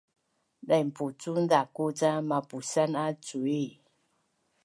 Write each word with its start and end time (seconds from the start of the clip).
dainpucun 0.67 1.37
zaku 1.51 1.85
ca 1.99 2.11
mapusan 2.29 2.91
a 3.05 3.07
cui 3.25 3.65